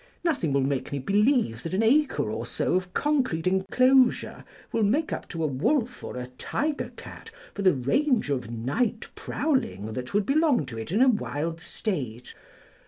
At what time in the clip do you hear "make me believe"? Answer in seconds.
0.63-1.61